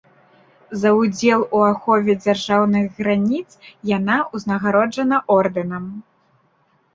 За 0.83 0.91
ўдзел 0.99 1.43
у 1.57 1.59
ахове 1.71 2.15
дзяржаўных 2.25 2.85
граніц 3.01 3.45
яна 3.91 4.17
ўзнагароджана 4.39 5.21
ордэнам. 5.37 5.85